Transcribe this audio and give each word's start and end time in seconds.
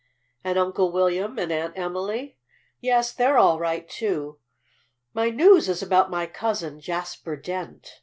"And 0.43 0.57
Uncle 0.57 0.91
William 0.91 1.37
and 1.37 1.51
Aunt 1.51 1.77
Emily?" 1.77 2.39
"Yes, 2.79 3.13
they're 3.13 3.37
all 3.37 3.59
right, 3.59 3.87
too. 3.87 4.39
My 5.13 5.29
news 5.29 5.69
is 5.69 5.83
about 5.83 6.09
my 6.09 6.25
cousin, 6.25 6.79
Jasper 6.79 7.35
Dent. 7.35 7.99